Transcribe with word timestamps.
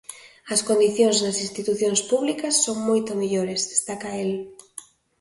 "As 0.53 0.61
condicións 0.69 1.17
nas 1.25 1.37
institucións 1.45 2.01
públicas 2.11 2.55
son 2.65 2.77
moito 2.89 3.11
mellores", 3.21 3.61
destaca 3.73 4.09
el. 4.23 4.31